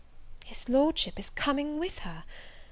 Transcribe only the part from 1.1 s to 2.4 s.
is coming with her!